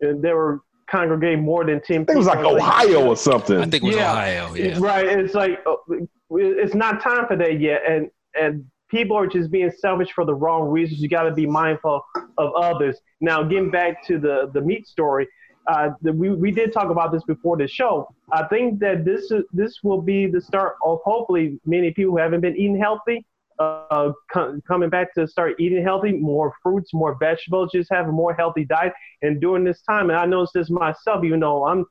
and 0.00 0.22
there 0.22 0.36
were 0.36 0.60
congregate 0.90 1.38
more 1.38 1.64
than 1.64 1.80
10 1.80 2.02
people. 2.02 2.14
it 2.14 2.18
was 2.18 2.26
like 2.26 2.44
Ohio 2.44 3.06
or 3.06 3.16
something. 3.16 3.58
I 3.58 3.62
think 3.62 3.82
it 3.82 3.86
was 3.86 3.96
yeah, 3.96 4.12
Ohio, 4.12 4.54
yeah. 4.54 4.78
Right. 4.78 5.06
It's 5.06 5.34
like, 5.34 5.60
uh, 5.66 5.74
it's 6.30 6.74
not 6.74 7.02
time 7.02 7.26
for 7.26 7.36
that 7.36 7.60
yet. 7.60 7.82
And, 7.88 8.10
and 8.38 8.64
people 8.90 9.16
are 9.16 9.26
just 9.26 9.50
being 9.50 9.70
selfish 9.70 10.12
for 10.12 10.24
the 10.24 10.34
wrong 10.34 10.68
reasons. 10.68 11.00
You 11.00 11.08
got 11.08 11.22
to 11.24 11.32
be 11.32 11.46
mindful 11.46 12.02
of 12.38 12.52
others. 12.54 12.98
Now, 13.20 13.42
getting 13.42 13.70
back 13.70 14.06
to 14.06 14.18
the, 14.18 14.50
the 14.52 14.60
meat 14.60 14.86
story, 14.86 15.26
uh, 15.66 15.90
we, 16.02 16.30
we 16.30 16.50
did 16.50 16.72
talk 16.72 16.90
about 16.90 17.12
this 17.12 17.22
before 17.24 17.56
the 17.56 17.68
show. 17.68 18.08
I 18.32 18.46
think 18.48 18.80
that 18.80 19.04
this 19.04 19.30
is, 19.30 19.44
this 19.52 19.78
will 19.82 20.02
be 20.02 20.26
the 20.26 20.40
start 20.40 20.76
of 20.84 21.00
hopefully 21.04 21.60
many 21.64 21.92
people 21.92 22.12
who 22.12 22.18
haven't 22.18 22.40
been 22.40 22.56
eating 22.56 22.78
healthy 22.78 23.24
uh, 23.58 24.12
coming 24.66 24.90
back 24.90 25.14
to 25.14 25.26
start 25.26 25.60
eating 25.60 25.82
healthy, 25.82 26.12
more 26.12 26.52
fruits, 26.62 26.92
more 26.92 27.16
vegetables, 27.18 27.70
just 27.72 27.90
have 27.92 28.08
a 28.08 28.12
more 28.12 28.34
healthy 28.34 28.64
diet. 28.64 28.92
And 29.22 29.40
during 29.40 29.64
this 29.64 29.82
time, 29.82 30.10
and 30.10 30.18
I 30.18 30.26
noticed 30.26 30.54
this 30.54 30.70
myself, 30.70 31.24
even 31.24 31.40
though 31.40 31.66
I'm 31.66 31.84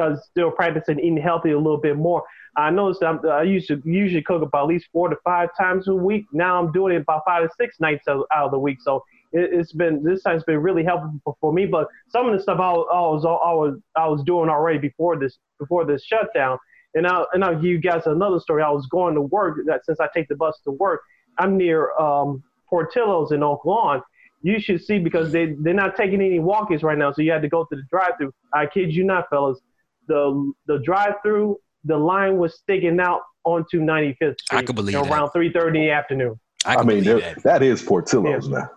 uh, 0.00 0.16
still 0.30 0.50
practicing 0.50 0.98
eating 0.98 1.16
healthy 1.18 1.52
a 1.52 1.56
little 1.56 1.80
bit 1.80 1.96
more. 1.96 2.22
I 2.56 2.70
noticed 2.70 3.02
I'm, 3.02 3.20
i 3.28 3.42
used 3.42 3.68
to 3.68 3.82
usually 3.84 4.22
cook 4.22 4.42
about 4.42 4.62
at 4.62 4.68
least 4.68 4.88
four 4.90 5.08
to 5.10 5.16
five 5.22 5.50
times 5.58 5.88
a 5.88 5.94
week. 5.94 6.24
Now 6.32 6.58
I'm 6.58 6.72
doing 6.72 6.94
it 6.94 7.02
about 7.02 7.22
five 7.26 7.42
to 7.42 7.50
six 7.60 7.78
nights 7.80 8.08
out, 8.08 8.26
of 8.34 8.50
the 8.50 8.58
week. 8.58 8.78
So 8.80 9.04
it, 9.36 9.52
has 9.54 9.72
been 9.72 10.02
this 10.02 10.22
has 10.26 10.42
been 10.44 10.58
really 10.58 10.84
helpful 10.84 11.36
for 11.40 11.52
me. 11.52 11.66
But 11.66 11.88
some 12.08 12.26
of 12.26 12.36
the 12.36 12.42
stuff 12.42 12.58
I, 12.58 12.70
I 12.70 13.00
was 13.00 13.24
I 13.24 13.52
was 13.52 13.78
I 13.96 14.08
was 14.08 14.22
doing 14.24 14.48
already 14.48 14.78
before 14.78 15.18
this 15.18 15.38
before 15.58 15.84
this 15.84 16.04
shutdown. 16.04 16.58
And 16.94 17.06
I'll, 17.06 17.28
and 17.34 17.44
I'll 17.44 17.54
give 17.54 17.64
you 17.64 17.78
guys 17.78 18.06
another 18.06 18.40
story. 18.40 18.62
I 18.62 18.70
was 18.70 18.86
going 18.86 19.14
to 19.14 19.20
work 19.20 19.58
that 19.66 19.84
since 19.84 20.00
I 20.00 20.08
take 20.14 20.28
the 20.28 20.36
bus 20.36 20.58
to 20.64 20.70
work, 20.70 21.02
I'm 21.38 21.58
near 21.58 21.94
um, 21.98 22.42
Portillo's 22.70 23.32
in 23.32 23.42
Oak 23.42 23.66
Lawn. 23.66 24.00
You 24.40 24.58
should 24.58 24.82
see 24.82 24.98
because 24.98 25.30
they 25.30 25.54
they're 25.60 25.74
not 25.74 25.94
taking 25.96 26.22
any 26.22 26.38
walk-ins 26.38 26.82
right 26.82 26.96
now, 26.96 27.12
so 27.12 27.20
you 27.20 27.32
had 27.32 27.42
to 27.42 27.48
go 27.48 27.64
to 27.64 27.76
the 27.76 27.82
drive-through. 27.90 28.32
I 28.54 28.66
kid 28.66 28.94
you 28.94 29.04
not, 29.04 29.28
fellas. 29.28 29.60
The 30.08 30.52
the 30.66 30.78
drive-through, 30.78 31.58
the 31.84 31.98
line 31.98 32.38
was 32.38 32.56
sticking 32.56 32.98
out 32.98 33.20
onto 33.44 33.80
95th 33.80 34.40
Street. 34.40 34.40
I 34.50 34.62
could 34.62 34.76
believe 34.76 34.94
around 34.94 35.30
3:30 35.30 35.66
in 35.68 35.72
the 35.74 35.90
afternoon. 35.90 36.40
I, 36.64 36.76
I 36.76 36.82
mean, 36.82 37.04
that. 37.04 37.42
that 37.42 37.62
is 37.62 37.82
Portillo's 37.82 38.48
yeah. 38.48 38.58
now. 38.58 38.70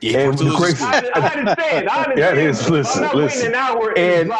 Yeah, 0.00 0.18
and 0.18 0.38
the 0.38 0.54
crazy, 0.56 0.84
I, 0.84 1.10
I 1.14 1.28
understand. 1.30 1.88
I 1.88 2.04
understand. 2.04 2.18
That 2.18 2.38
is 2.38 2.70
listen, 2.70 3.08
listen. 3.12 3.52
and, 3.96 4.32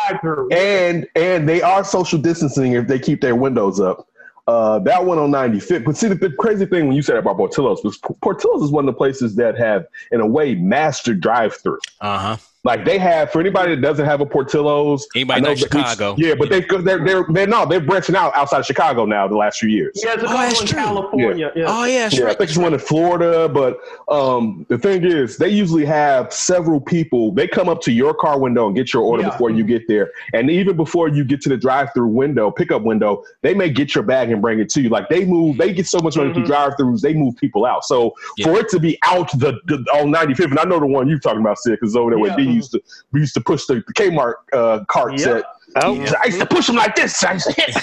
and 0.52 1.08
and 1.16 1.48
they 1.48 1.60
are 1.60 1.82
social 1.82 2.20
distancing 2.20 2.72
if 2.72 2.86
they 2.86 3.00
keep 3.00 3.20
their 3.20 3.34
windows 3.34 3.80
up. 3.80 4.06
Uh, 4.46 4.78
that 4.80 5.04
one 5.04 5.18
on 5.18 5.30
95th. 5.30 5.84
But 5.84 5.96
see, 5.96 6.08
the, 6.08 6.14
the, 6.14 6.30
crazy 6.30 6.66
thing 6.66 6.86
when 6.86 6.94
you 6.94 7.00
said 7.00 7.16
about 7.16 7.38
Portillo's 7.38 7.82
was 7.82 7.96
Portillo's 7.96 8.62
is 8.62 8.70
one 8.70 8.86
of 8.86 8.94
the 8.94 8.96
places 8.96 9.36
that 9.36 9.58
have, 9.58 9.86
in 10.12 10.20
a 10.20 10.26
way, 10.26 10.54
mastered 10.54 11.20
drive-through. 11.20 11.80
Uh 12.00 12.18
huh. 12.18 12.36
Like 12.64 12.86
they 12.86 12.98
have 12.98 13.30
for 13.30 13.40
anybody 13.40 13.74
that 13.74 13.82
doesn't 13.82 14.06
have 14.06 14.22
a 14.22 14.26
Portillo's. 14.26 15.06
Anybody 15.14 15.42
know 15.42 15.54
Chicago? 15.54 16.14
Yeah, 16.16 16.34
but 16.34 16.48
they 16.48 16.60
they're 16.62 17.04
they're 17.04 17.26
they're 17.28 17.46
no 17.46 17.66
they're 17.66 17.80
branching 17.80 18.16
out 18.16 18.34
outside 18.34 18.60
of 18.60 18.66
Chicago 18.66 19.04
now 19.04 19.28
the 19.28 19.36
last 19.36 19.58
few 19.58 19.68
years. 19.68 19.92
Yeah, 20.02 20.14
it's 20.14 20.24
oh, 20.26 20.48
in 20.48 20.66
true. 20.66 20.78
California. 20.78 21.52
Yeah. 21.54 21.62
yeah. 21.62 21.66
Oh 21.68 21.84
yeah, 21.84 22.08
sure. 22.08 22.24
Yeah, 22.24 22.32
I 22.32 22.34
think 22.36 22.48
it's 22.48 22.58
one 22.58 22.72
in 22.72 22.78
Florida. 22.80 23.50
But 23.50 23.78
um, 24.08 24.64
the 24.70 24.78
thing 24.78 25.04
is, 25.04 25.36
they 25.36 25.50
usually 25.50 25.84
have 25.84 26.32
several 26.32 26.80
people. 26.80 27.32
They 27.32 27.46
come 27.46 27.68
up 27.68 27.82
to 27.82 27.92
your 27.92 28.14
car 28.14 28.40
window 28.40 28.66
and 28.66 28.74
get 28.74 28.94
your 28.94 29.02
order 29.02 29.24
yeah. 29.24 29.30
before 29.30 29.50
you 29.50 29.62
get 29.62 29.86
there, 29.86 30.10
and 30.32 30.50
even 30.50 30.74
before 30.74 31.08
you 31.08 31.22
get 31.22 31.42
to 31.42 31.50
the 31.50 31.58
drive-through 31.58 32.08
window, 32.08 32.50
pickup 32.50 32.82
window, 32.82 33.24
they 33.42 33.52
may 33.52 33.68
get 33.68 33.94
your 33.94 34.04
bag 34.04 34.30
and 34.30 34.40
bring 34.40 34.58
it 34.58 34.70
to 34.70 34.80
you. 34.80 34.88
Like 34.88 35.10
they 35.10 35.26
move, 35.26 35.58
they 35.58 35.74
get 35.74 35.86
so 35.86 36.00
much 36.00 36.16
money 36.16 36.30
mm-hmm. 36.30 36.38
through 36.38 36.46
drive-throughs, 36.46 37.02
they 37.02 37.12
move 37.12 37.36
people 37.36 37.66
out. 37.66 37.84
So 37.84 38.14
yeah. 38.38 38.46
for 38.46 38.58
it 38.58 38.70
to 38.70 38.80
be 38.80 38.98
out 39.04 39.30
the, 39.38 39.60
the 39.66 39.76
on 39.92 40.10
95th, 40.10 40.44
and 40.44 40.58
I 40.58 40.64
know 40.64 40.80
the 40.80 40.86
one 40.86 41.08
you're 41.08 41.18
talking 41.18 41.40
about, 41.40 41.58
Sid, 41.58 41.72
because 41.78 41.94
over 41.94 42.10
there 42.10 42.18
where 42.18 42.34
D 42.34 42.53
used 42.54 42.72
to 42.72 42.82
we 43.12 43.20
used 43.20 43.34
to 43.34 43.40
push 43.40 43.66
the, 43.66 43.82
the 43.86 43.94
Kmart 43.94 44.34
uh, 44.52 44.84
carts 44.86 45.24
yep. 45.24 45.38
at. 45.38 45.44
Oh, 45.82 45.94
yeah. 45.94 46.12
I 46.22 46.26
used 46.26 46.38
to 46.38 46.46
push 46.46 46.68
them 46.68 46.76
like 46.76 46.94
this. 46.94 47.24
I 47.24 47.32
used 47.32 47.46
to 47.46 47.52
hit. 47.52 47.76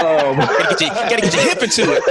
um, 0.00 0.36
gotta, 0.36 0.76
get 0.78 1.32
your, 1.32 1.42
hip 1.42 1.62
into 1.62 1.92
it. 1.92 2.02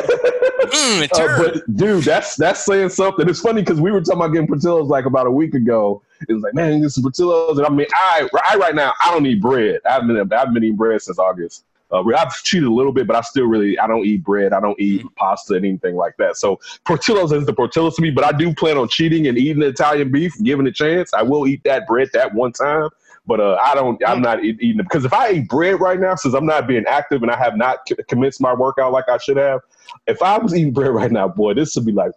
Mm, 0.68 1.04
it 1.04 1.14
uh, 1.14 1.38
but 1.38 1.78
dude, 1.78 2.04
that's 2.04 2.36
that's 2.36 2.66
saying 2.66 2.90
something. 2.90 3.30
It's 3.30 3.40
funny 3.40 3.62
because 3.62 3.80
we 3.80 3.92
were 3.92 4.02
talking 4.02 4.20
about 4.20 4.34
getting 4.34 4.48
Portillo's 4.48 4.90
like 4.90 5.06
about 5.06 5.28
a 5.28 5.32
week 5.32 5.54
ago. 5.54 6.02
It 6.28 6.34
was 6.34 6.42
like, 6.42 6.56
man, 6.56 6.82
this 6.82 6.98
is 6.98 7.04
Portillo's, 7.04 7.58
and 7.58 7.68
I 7.68 7.70
mean, 7.70 7.88
I, 7.94 8.28
I 8.50 8.56
right 8.58 8.74
now 8.74 8.94
I 9.02 9.12
don't 9.12 9.26
eat 9.26 9.40
bread. 9.40 9.80
I've 9.90 10.08
been 10.08 10.18
I've 10.18 10.54
been 10.54 10.64
eating 10.64 10.76
bread 10.76 11.02
since 11.02 11.20
August. 11.20 11.64
Uh, 11.92 12.04
I've 12.18 12.34
cheated 12.44 12.68
a 12.68 12.74
little 12.74 12.92
bit, 12.92 13.08
but 13.08 13.16
I 13.16 13.22
still 13.22 13.46
really 13.46 13.78
I 13.80 13.88
don't 13.88 14.06
eat 14.06 14.24
bread. 14.24 14.54
I 14.54 14.60
don't 14.60 14.80
eat 14.80 15.02
mm-hmm. 15.02 15.14
pasta, 15.16 15.56
and 15.56 15.66
anything 15.66 15.96
like 15.96 16.18
that. 16.18 16.38
So 16.38 16.60
Portillo's 16.86 17.32
is 17.32 17.46
the 17.46 17.54
Portillo's 17.54 17.96
to 17.96 18.02
me, 18.02 18.12
but 18.12 18.26
I 18.26 18.32
do 18.32 18.54
plan 18.54 18.78
on 18.78 18.90
cheating 18.90 19.28
and 19.28 19.38
eating 19.38 19.64
Italian 19.64 20.12
beef, 20.12 20.34
given 20.44 20.68
a 20.68 20.72
chance. 20.72 21.14
I 21.14 21.24
will 21.24 21.48
eat 21.48 21.64
that 21.64 21.88
bread 21.88 22.10
that 22.14 22.34
one 22.34 22.52
time. 22.52 22.90
But 23.26 23.42
uh, 23.42 23.58
I 23.62 23.76
don't. 23.76 24.02
I'm 24.08 24.22
not 24.22 24.44
eating 24.44 24.80
it 24.80 24.84
because 24.84 25.04
if 25.04 25.14
I 25.14 25.32
eat 25.32 25.50
bread 25.50 25.82
right 25.82 26.00
now, 26.00 26.16
since 26.16 26.34
I'm 26.34 26.46
not 26.46 26.66
being 26.66 26.86
active 26.88 27.24
and 27.24 27.32
I 27.32 27.38
have 27.38 27.58
not 27.58 27.80
c- 27.88 27.96
commenced 28.08 28.40
my 28.40 28.54
workout 28.54 28.94
like 28.94 29.10
I 29.10 29.18
should 29.18 29.36
have, 29.36 29.60
if 30.08 30.22
I 30.22 30.38
was 30.38 30.56
eating 30.56 30.72
bread 30.72 30.92
right 30.94 31.12
now, 31.12 31.28
boy, 31.28 31.54
this 31.54 31.76
would 31.76 31.86
be 31.86 31.92
like. 31.92 32.12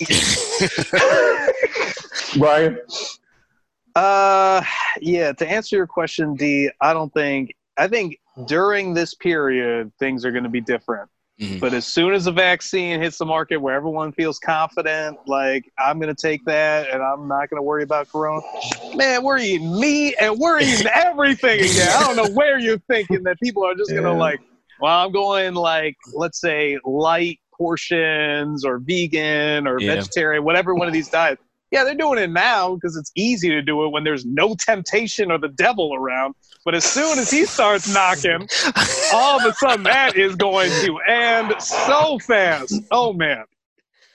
Ryan. 2.36 2.78
Uh, 3.94 4.62
yeah. 5.00 5.32
To 5.32 5.48
answer 5.48 5.76
your 5.76 5.86
question, 5.86 6.34
D, 6.34 6.70
I 6.80 6.92
don't 6.92 7.12
think. 7.14 7.54
I 7.76 7.88
think 7.88 8.18
during 8.46 8.94
this 8.94 9.14
period 9.14 9.92
things 9.98 10.24
are 10.24 10.30
going 10.30 10.44
to 10.44 10.50
be 10.50 10.60
different. 10.60 11.08
Mm-hmm. 11.40 11.58
But 11.58 11.74
as 11.74 11.84
soon 11.84 12.14
as 12.14 12.26
the 12.26 12.32
vaccine 12.32 13.00
hits 13.00 13.18
the 13.18 13.24
market 13.24 13.56
where 13.56 13.74
everyone 13.74 14.12
feels 14.12 14.38
confident, 14.38 15.18
like 15.26 15.64
I'm 15.78 15.98
going 15.98 16.14
to 16.14 16.20
take 16.20 16.44
that 16.44 16.90
and 16.90 17.02
I'm 17.02 17.26
not 17.26 17.50
going 17.50 17.58
to 17.58 17.62
worry 17.62 17.82
about 17.82 18.08
Corona, 18.08 18.40
man, 18.94 19.24
we're 19.24 19.38
eating 19.38 19.80
meat 19.80 20.14
and 20.20 20.38
we're 20.38 20.60
eating 20.60 20.86
everything 20.94 21.58
again. 21.58 21.88
I 21.96 22.04
don't 22.04 22.16
know 22.16 22.34
where 22.34 22.58
you're 22.58 22.78
thinking 22.78 23.24
that 23.24 23.40
people 23.40 23.64
are 23.64 23.74
just 23.74 23.90
going 23.90 24.04
to 24.04 24.12
like, 24.12 24.40
well, 24.80 25.04
I'm 25.04 25.12
going 25.12 25.54
like, 25.54 25.96
let's 26.12 26.40
say 26.40 26.78
light 26.84 27.40
portions 27.52 28.64
or 28.64 28.78
vegan 28.78 29.66
or 29.66 29.80
yeah. 29.80 29.94
vegetarian, 29.96 30.44
whatever 30.44 30.74
one 30.74 30.86
of 30.86 30.92
these 30.92 31.08
diets. 31.08 31.42
Yeah, 31.74 31.82
they're 31.82 31.96
doing 31.96 32.20
it 32.20 32.30
now 32.30 32.76
because 32.76 32.96
it's 32.96 33.10
easy 33.16 33.48
to 33.48 33.60
do 33.60 33.84
it 33.84 33.88
when 33.88 34.04
there's 34.04 34.24
no 34.24 34.54
temptation 34.54 35.32
or 35.32 35.38
the 35.38 35.48
devil 35.48 35.92
around. 35.92 36.36
But 36.64 36.76
as 36.76 36.84
soon 36.84 37.18
as 37.18 37.32
he 37.32 37.46
starts 37.46 37.92
knocking, 37.92 38.48
all 39.12 39.40
of 39.40 39.44
a 39.44 39.52
sudden 39.54 39.82
that 39.82 40.16
is 40.16 40.36
going 40.36 40.70
to 40.70 40.98
end 41.00 41.60
so 41.60 42.20
fast. 42.20 42.80
Oh 42.92 43.12
man. 43.12 43.42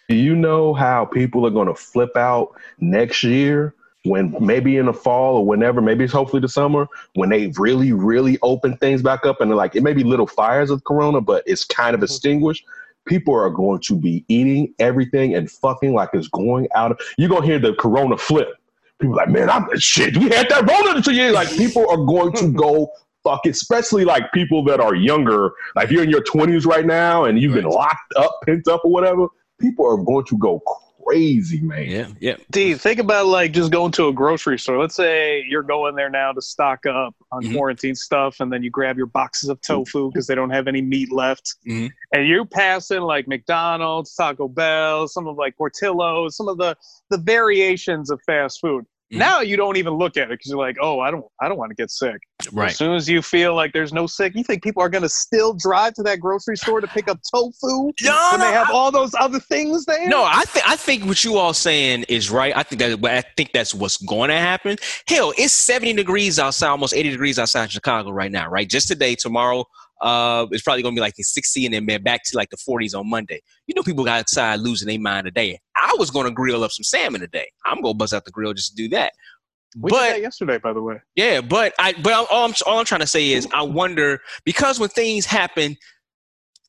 Do 0.07 0.15
you 0.15 0.37
know 0.37 0.73
how 0.73 1.03
people 1.03 1.45
are 1.45 1.49
going 1.49 1.67
to 1.67 1.75
flip 1.75 2.15
out 2.15 2.53
next 2.79 3.23
year 3.23 3.75
when 4.05 4.33
maybe 4.39 4.77
in 4.77 4.85
the 4.85 4.93
fall 4.93 5.35
or 5.35 5.45
whenever, 5.45 5.81
maybe 5.81 6.05
it's 6.05 6.13
hopefully 6.13 6.39
the 6.39 6.47
summer, 6.47 6.87
when 7.15 7.27
they 7.27 7.51
really, 7.57 7.91
really 7.91 8.39
open 8.41 8.77
things 8.77 9.01
back 9.01 9.25
up 9.25 9.41
and 9.41 9.51
they're 9.51 9.57
like, 9.57 9.75
it 9.75 9.83
may 9.83 9.91
be 9.91 10.05
little 10.05 10.27
fires 10.27 10.69
of 10.69 10.85
Corona, 10.85 11.19
but 11.19 11.43
it's 11.45 11.65
kind 11.65 11.93
of 11.93 11.97
mm-hmm. 11.97 12.05
extinguished. 12.05 12.63
People 13.09 13.33
are 13.33 13.49
going 13.49 13.81
to 13.81 13.97
be 13.97 14.23
eating 14.27 14.73
everything 14.77 15.33
and 15.35 15.49
fucking 15.49 15.93
like 15.93 16.11
it's 16.13 16.27
going 16.27 16.67
out 16.75 16.91
of. 16.91 16.99
You're 17.17 17.27
going 17.27 17.41
to 17.41 17.47
hear 17.47 17.59
the 17.59 17.73
Corona 17.73 18.17
flip. 18.17 18.49
People 19.01 19.15
like, 19.15 19.29
man, 19.29 19.49
I'm 19.49 19.67
shit. 19.79 20.15
We 20.15 20.29
had 20.29 20.47
that 20.49 20.67
Corona 20.67 21.01
to 21.01 21.13
you. 21.13 21.31
Like, 21.31 21.49
people 21.49 21.89
are 21.89 21.97
going 21.97 22.33
to 22.33 22.51
go 22.51 22.91
fuck, 23.23 23.45
especially 23.47 24.05
like 24.05 24.31
people 24.31 24.63
that 24.65 24.79
are 24.79 24.93
younger. 24.93 25.51
Like, 25.75 25.89
you're 25.89 26.03
in 26.03 26.09
your 26.11 26.23
20s 26.23 26.65
right 26.65 26.85
now 26.85 27.25
and 27.25 27.39
you've 27.39 27.55
been 27.55 27.65
locked 27.65 28.13
up, 28.15 28.31
pent 28.45 28.67
up, 28.67 28.81
or 28.85 28.91
whatever, 28.91 29.27
people 29.59 29.85
are 29.85 29.97
going 29.97 30.25
to 30.25 30.37
go 30.37 30.61
crazy, 31.09 31.61
man. 31.61 31.85
Yeah, 31.89 32.07
yeah. 32.19 32.35
D, 32.51 32.75
think 32.75 32.99
about 32.99 33.25
like 33.27 33.51
just 33.51 33.71
going 33.71 33.91
to 33.93 34.07
a 34.07 34.13
grocery 34.13 34.59
store. 34.59 34.79
Let's 34.79 34.95
say 34.95 35.43
you're 35.47 35.63
going 35.63 35.95
there 35.95 36.09
now 36.09 36.31
to 36.31 36.41
stock 36.41 36.85
up 36.85 37.15
on 37.31 37.43
Mhm. 37.43 37.53
quarantine 37.53 37.95
stuff, 37.95 38.39
and 38.39 38.51
then 38.51 38.63
you 38.63 38.69
grab 38.69 38.97
your 38.97 39.07
boxes 39.07 39.49
of 39.49 39.59
tofu 39.61 40.11
because 40.11 40.27
they 40.27 40.35
don't 40.35 40.51
have 40.51 40.67
any 40.67 40.81
meat 40.81 41.11
left. 41.11 41.55
Mhm. 41.67 41.89
And 42.13 42.27
you're 42.27 42.45
passing 42.45 43.01
like 43.01 43.27
McDonald's, 43.27 44.13
Taco 44.15 44.47
Bell, 44.47 45.07
some 45.07 45.27
of 45.27 45.37
like 45.37 45.57
Portillo's, 45.57 46.35
some 46.35 46.47
of 46.47 46.57
the 46.57 46.75
the 47.09 47.17
variations 47.17 48.11
of 48.11 48.21
fast 48.25 48.61
food. 48.61 48.85
Mhm. 49.11 49.17
Now 49.17 49.41
you 49.41 49.57
don't 49.57 49.77
even 49.77 49.93
look 49.93 50.17
at 50.17 50.23
it 50.23 50.37
because 50.37 50.49
you're 50.51 50.59
like, 50.59 50.77
oh, 50.79 50.99
I 50.99 51.09
don't, 51.09 51.25
I 51.41 51.47
don't 51.49 51.57
want 51.57 51.71
to 51.71 51.75
get 51.75 51.89
sick. 51.89 52.17
Right. 52.51 52.69
As 52.69 52.77
soon 52.77 52.93
as 52.95 53.09
you 53.09 53.21
feel 53.23 53.55
like 53.55 53.73
there's 53.73 53.91
no 53.91 54.05
sick, 54.05 54.33
you 54.35 54.43
think 54.43 54.61
people 54.61 54.83
are 54.83 54.89
going 54.89 55.01
to 55.01 55.09
still 55.09 55.53
drive 55.53 55.95
to 55.95 56.03
that 56.03 56.19
grocery 56.19 56.55
store 56.57 56.79
to 56.79 56.87
pick 56.87 57.07
up 57.07 57.17
tofu 57.33 57.51
No, 57.63 58.29
when 58.31 58.39
no, 58.39 58.45
they 58.45 58.51
have 58.53 58.69
I- 58.69 58.73
all 58.73 58.91
those 58.91 59.13
other 59.19 59.39
things 59.39 59.85
there? 59.85 60.07
No, 60.07 60.23
I 60.23 60.43
think 60.45 60.69
I 60.69 60.75
think 60.75 61.05
what 61.05 61.23
you 61.23 61.37
all 61.37 61.53
saying 61.53 62.05
is 62.07 62.29
right. 62.29 62.55
I 62.55 62.61
think 62.63 62.79
that 62.81 63.03
I 63.03 63.23
think 63.35 63.51
that's 63.51 63.73
what's 63.73 63.97
going 63.97 64.29
to 64.29 64.37
happen. 64.37 64.77
Hell, 65.07 65.33
it's 65.37 65.53
70 65.53 65.93
degrees 65.93 66.37
outside, 66.37 66.67
almost 66.69 66.93
80 66.93 67.09
degrees 67.09 67.39
outside 67.39 67.71
Chicago 67.71 68.11
right 68.11 68.31
now, 68.31 68.47
right? 68.47 68.69
Just 68.69 68.87
today, 68.87 69.15
tomorrow, 69.15 69.65
uh, 70.01 70.45
it's 70.51 70.63
probably 70.63 70.83
gonna 70.83 70.95
be 70.95 71.01
like 71.01 71.15
the 71.15 71.23
60 71.23 71.65
and 71.65 71.73
then 71.73 71.85
man 71.85 72.03
back 72.03 72.21
to 72.25 72.37
like 72.37 72.49
the 72.49 72.57
40s 72.57 72.97
on 72.97 73.09
Monday. 73.09 73.41
You 73.67 73.75
know, 73.75 73.83
people 73.83 74.03
got 74.03 74.19
outside 74.19 74.59
losing 74.59 74.87
their 74.87 74.99
mind 74.99 75.25
today. 75.25 75.59
I 75.75 75.95
was 75.97 76.11
gonna 76.11 76.31
grill 76.31 76.63
up 76.63 76.71
some 76.71 76.83
salmon 76.83 77.21
today. 77.21 77.49
I'm 77.65 77.81
gonna 77.81 77.93
buzz 77.93 78.13
out 78.13 78.25
the 78.25 78.31
grill 78.31 78.53
just 78.53 78.75
to 78.75 78.75
do 78.75 78.89
that. 78.89 79.13
we 79.77 79.89
but 79.89 80.03
did 80.03 80.15
that 80.15 80.21
yesterday, 80.21 80.57
by 80.57 80.73
the 80.73 80.81
way. 80.81 81.01
yeah, 81.15 81.41
but 81.41 81.73
I 81.79 81.93
but 81.93 82.13
all 82.13 82.45
I'm 82.45 82.53
all 82.65 82.79
I'm 82.79 82.85
trying 82.85 83.01
to 83.01 83.07
say 83.07 83.31
is 83.31 83.47
I 83.53 83.61
wonder 83.61 84.19
because 84.45 84.79
when 84.79 84.89
things 84.89 85.25
happen, 85.25 85.75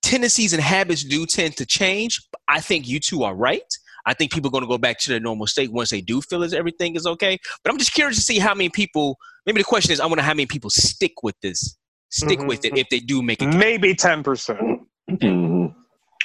tendencies 0.02 0.52
and 0.52 0.62
habits 0.62 1.04
do 1.04 1.26
tend 1.26 1.56
to 1.56 1.66
change. 1.66 2.20
I 2.48 2.60
think 2.60 2.88
you 2.88 3.00
two 3.00 3.22
are 3.22 3.34
right. 3.34 3.62
I 4.06 4.14
think 4.14 4.32
people 4.32 4.48
are 4.48 4.52
going 4.52 4.64
to 4.64 4.68
go 4.68 4.78
back 4.78 4.98
to 5.00 5.10
their 5.10 5.20
normal 5.20 5.46
state 5.46 5.72
once 5.72 5.90
they 5.90 6.00
do 6.00 6.20
feel 6.22 6.42
as 6.42 6.54
everything 6.54 6.96
is 6.96 7.06
okay. 7.06 7.38
But 7.62 7.72
I'm 7.72 7.78
just 7.78 7.92
curious 7.92 8.16
to 8.16 8.22
see 8.22 8.38
how 8.38 8.54
many 8.54 8.68
people. 8.70 9.18
Maybe 9.46 9.60
the 9.60 9.64
question 9.64 9.92
is, 9.92 10.00
I 10.00 10.06
wonder 10.06 10.22
how 10.22 10.34
many 10.34 10.46
people 10.46 10.70
stick 10.70 11.22
with 11.22 11.34
this, 11.42 11.76
stick 12.10 12.38
Mhm. 12.40 12.48
with 12.48 12.64
it 12.64 12.76
if 12.76 12.88
they 12.90 13.00
do 13.00 13.22
make 13.22 13.40
it. 13.42 13.54
Maybe 13.54 13.94
10%. 13.94 14.82
Mhm. 15.10 15.74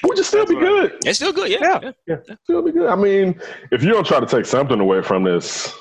Which 0.04 0.18
would 0.18 0.26
still 0.26 0.46
be 0.46 0.56
That's 0.56 0.66
good. 0.66 0.92
It's 1.06 1.18
still 1.20 1.34
good, 1.34 1.50
yeah. 1.50 1.92
Yeah. 2.06 2.18
Still 2.44 2.62
be 2.62 2.72
good. 2.72 2.88
I 2.88 2.96
mean, 2.96 3.40
if 3.72 3.82
you 3.84 3.90
don't 3.92 4.06
try 4.06 4.20
to 4.20 4.26
take 4.26 4.46
something 4.46 4.80
away 4.80 5.02
from 5.02 5.24
this, 5.24 5.74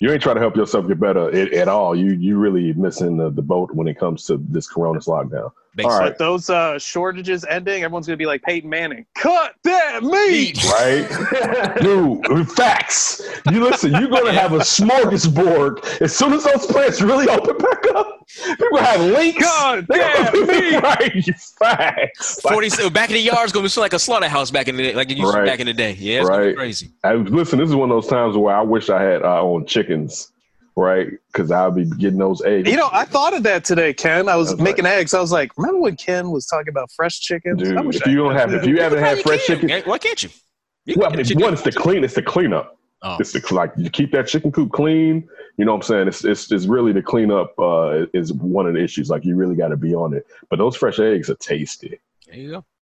you 0.00 0.10
ain't 0.10 0.22
trying 0.22 0.36
to 0.36 0.40
help 0.40 0.56
yourself 0.56 0.88
get 0.88 0.98
better 0.98 1.28
at, 1.30 1.52
at 1.52 1.68
all. 1.68 1.94
You 1.94 2.12
you 2.14 2.36
really 2.38 2.72
missing 2.72 3.16
the, 3.16 3.30
the 3.30 3.42
boat 3.42 3.70
when 3.72 3.86
it 3.86 3.98
comes 3.98 4.24
to 4.26 4.38
this 4.48 4.66
corona's 4.66 5.06
lockdown. 5.06 5.52
Basically. 5.76 5.92
All 5.94 6.00
right. 6.00 6.08
But 6.10 6.18
those 6.18 6.50
uh, 6.50 6.78
shortages 6.78 7.44
ending, 7.44 7.82
everyone's 7.82 8.06
going 8.06 8.16
to 8.16 8.22
be 8.22 8.26
like 8.26 8.42
Peyton 8.42 8.70
Manning. 8.70 9.06
Cut 9.16 9.54
that 9.64 10.02
meat! 10.02 10.62
Right? 10.64 11.76
Dude, 11.80 12.50
facts. 12.52 13.22
You 13.50 13.62
listen, 13.64 13.92
you're 13.92 14.08
gonna 14.08 14.32
have 14.32 14.52
a 14.52 14.58
smorgasbord 14.60 16.00
as 16.00 16.16
soon 16.16 16.32
as 16.32 16.44
those 16.44 16.66
plants 16.66 17.00
really 17.02 17.28
open 17.28 17.56
back 17.58 17.84
up. 17.94 18.13
People 18.56 18.78
have 18.78 19.00
links. 19.00 19.40
God 19.42 19.86
damn 19.90 20.32
gonna- 20.32 20.78
right, 20.82 21.24
facts. 21.58 22.40
40 22.42 22.68
so 22.70 22.90
back 22.90 23.10
in 23.10 23.14
the 23.14 23.20
yard 23.20 23.46
is 23.46 23.52
going 23.52 23.66
to 23.66 23.74
be 23.74 23.80
like 23.80 23.92
a 23.92 23.98
slaughterhouse 23.98 24.50
back 24.50 24.68
in 24.68 24.76
the 24.76 24.82
day, 24.82 24.94
like 24.94 25.10
it 25.10 25.16
used 25.16 25.34
Right. 25.34 25.46
back 25.46 25.60
in 25.60 25.66
the 25.66 25.72
day. 25.72 25.92
Yeah, 25.98 26.20
it's 26.20 26.28
Right. 26.28 26.56
crazy. 26.56 26.90
I, 27.02 27.14
listen, 27.14 27.58
this 27.58 27.68
is 27.68 27.74
one 27.74 27.90
of 27.90 27.96
those 27.96 28.08
times 28.10 28.36
where 28.36 28.54
I 28.56 28.62
wish 28.62 28.90
I 28.90 29.02
had 29.02 29.22
uh, 29.22 29.40
own 29.42 29.66
chickens, 29.66 30.32
right? 30.76 31.08
Because 31.32 31.50
I'll 31.50 31.70
be 31.70 31.84
getting 31.84 32.18
those 32.18 32.42
eggs. 32.42 32.68
You 32.68 32.76
know, 32.76 32.88
I 32.92 33.04
thought 33.04 33.34
of 33.34 33.42
that 33.44 33.64
today, 33.64 33.92
Ken. 33.94 34.28
I 34.28 34.36
was 34.36 34.50
That's 34.50 34.60
making 34.62 34.86
eggs. 34.86 35.14
I 35.14 35.20
was 35.20 35.32
like, 35.32 35.50
remember 35.56 35.80
when 35.80 35.96
Ken 35.96 36.30
was 36.30 36.46
talking 36.46 36.68
about 36.70 36.90
fresh 36.92 37.20
chickens? 37.20 37.62
Dude, 37.62 37.72
if 37.94 38.06
I 38.06 38.10
you 38.10 38.16
don't 38.16 38.32
had 38.34 38.50
have, 38.50 38.62
if 38.62 38.66
you 38.68 38.76
haven't 38.80 39.00
had 39.00 39.20
fresh 39.20 39.46
can't? 39.46 39.60
chicken, 39.60 39.82
Why 39.88 39.98
can't 39.98 40.22
you? 40.22 40.30
You 40.86 40.94
can 40.94 41.00
well, 41.00 41.10
get 41.12 41.30
a 41.30 41.34
one, 41.38 41.52
it's 41.54 41.62
the 41.62 41.72
clean, 41.72 42.04
it's 42.04 42.14
the 42.14 42.22
cleanup. 42.22 42.78
Oh. 43.04 43.18
It's 43.20 43.32
the 43.32 43.54
like 43.54 43.70
you 43.76 43.90
keep 43.90 44.12
that 44.12 44.26
chicken 44.26 44.50
coop 44.50 44.72
clean. 44.72 45.28
You 45.58 45.66
know 45.66 45.72
what 45.72 45.78
I'm 45.78 45.82
saying? 45.82 46.08
It's 46.08 46.24
it's, 46.24 46.50
it's 46.50 46.64
really 46.64 46.92
the 46.92 47.02
cleanup 47.02 47.52
uh, 47.58 48.06
is 48.14 48.32
one 48.32 48.66
of 48.66 48.72
the 48.72 48.82
issues. 48.82 49.10
Like 49.10 49.26
you 49.26 49.36
really 49.36 49.54
got 49.54 49.68
to 49.68 49.76
be 49.76 49.94
on 49.94 50.14
it. 50.14 50.26
But 50.48 50.58
those 50.58 50.74
fresh 50.74 50.98
eggs 50.98 51.28
are 51.28 51.34
tasty. 51.34 52.00
There 52.26 52.36
you 52.36 52.50
go. 52.50 52.64